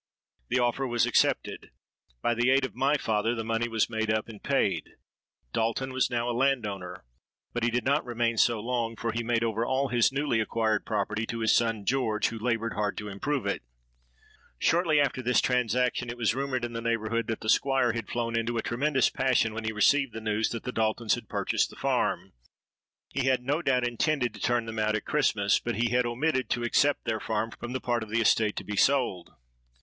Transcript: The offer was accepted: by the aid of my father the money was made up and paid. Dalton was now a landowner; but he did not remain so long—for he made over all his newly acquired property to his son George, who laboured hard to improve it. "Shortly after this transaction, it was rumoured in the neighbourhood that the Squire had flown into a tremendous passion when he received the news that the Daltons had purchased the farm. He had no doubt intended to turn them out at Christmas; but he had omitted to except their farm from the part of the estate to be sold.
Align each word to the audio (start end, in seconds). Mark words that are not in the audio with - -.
The 0.49 0.57
offer 0.57 0.87
was 0.87 1.05
accepted: 1.05 1.69
by 2.23 2.33
the 2.33 2.49
aid 2.49 2.65
of 2.65 2.73
my 2.73 2.97
father 2.97 3.35
the 3.35 3.43
money 3.43 3.67
was 3.67 3.87
made 3.87 4.09
up 4.11 4.27
and 4.27 4.41
paid. 4.41 4.95
Dalton 5.53 5.93
was 5.93 6.09
now 6.09 6.27
a 6.27 6.33
landowner; 6.33 7.05
but 7.53 7.61
he 7.61 7.69
did 7.69 7.83
not 7.85 8.03
remain 8.03 8.37
so 8.37 8.59
long—for 8.59 9.11
he 9.11 9.21
made 9.23 9.43
over 9.43 9.63
all 9.63 9.89
his 9.89 10.11
newly 10.11 10.39
acquired 10.39 10.87
property 10.87 11.27
to 11.27 11.41
his 11.41 11.55
son 11.55 11.85
George, 11.85 12.29
who 12.29 12.39
laboured 12.39 12.73
hard 12.73 12.97
to 12.97 13.09
improve 13.09 13.45
it. 13.45 13.61
"Shortly 14.57 14.99
after 14.99 15.21
this 15.21 15.39
transaction, 15.39 16.09
it 16.09 16.17
was 16.17 16.33
rumoured 16.33 16.65
in 16.65 16.73
the 16.73 16.81
neighbourhood 16.81 17.27
that 17.27 17.41
the 17.41 17.47
Squire 17.47 17.91
had 17.93 18.09
flown 18.09 18.35
into 18.35 18.57
a 18.57 18.63
tremendous 18.63 19.11
passion 19.11 19.53
when 19.53 19.65
he 19.65 19.71
received 19.71 20.13
the 20.13 20.19
news 20.19 20.49
that 20.49 20.63
the 20.63 20.71
Daltons 20.71 21.13
had 21.13 21.29
purchased 21.29 21.69
the 21.69 21.75
farm. 21.75 22.33
He 23.13 23.27
had 23.27 23.43
no 23.43 23.61
doubt 23.61 23.87
intended 23.87 24.33
to 24.33 24.39
turn 24.39 24.65
them 24.65 24.79
out 24.79 24.95
at 24.95 25.05
Christmas; 25.05 25.59
but 25.59 25.75
he 25.75 25.91
had 25.91 26.07
omitted 26.07 26.49
to 26.49 26.63
except 26.63 27.05
their 27.05 27.19
farm 27.19 27.51
from 27.51 27.73
the 27.73 27.79
part 27.79 28.01
of 28.01 28.09
the 28.09 28.21
estate 28.21 28.55
to 28.55 28.63
be 28.63 28.75
sold. 28.75 29.29